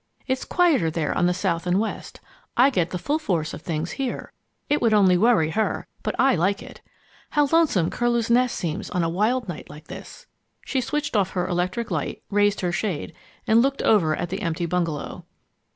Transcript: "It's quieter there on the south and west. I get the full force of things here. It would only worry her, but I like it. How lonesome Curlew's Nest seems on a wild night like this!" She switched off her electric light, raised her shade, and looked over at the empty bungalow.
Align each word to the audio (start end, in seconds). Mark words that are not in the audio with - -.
"It's 0.25 0.45
quieter 0.45 0.89
there 0.89 1.15
on 1.15 1.27
the 1.27 1.31
south 1.35 1.67
and 1.67 1.79
west. 1.79 2.21
I 2.57 2.71
get 2.71 2.89
the 2.89 2.97
full 2.97 3.19
force 3.19 3.53
of 3.53 3.61
things 3.61 3.91
here. 4.01 4.31
It 4.67 4.81
would 4.81 4.95
only 4.95 5.15
worry 5.15 5.51
her, 5.51 5.85
but 6.01 6.15
I 6.17 6.33
like 6.33 6.63
it. 6.63 6.81
How 7.29 7.45
lonesome 7.45 7.91
Curlew's 7.91 8.31
Nest 8.31 8.55
seems 8.57 8.89
on 8.89 9.03
a 9.03 9.09
wild 9.09 9.47
night 9.47 9.69
like 9.69 9.89
this!" 9.89 10.25
She 10.65 10.81
switched 10.81 11.15
off 11.15 11.33
her 11.33 11.47
electric 11.47 11.91
light, 11.91 12.23
raised 12.31 12.61
her 12.61 12.71
shade, 12.71 13.13
and 13.45 13.61
looked 13.61 13.83
over 13.83 14.15
at 14.15 14.29
the 14.29 14.41
empty 14.41 14.65
bungalow. 14.65 15.23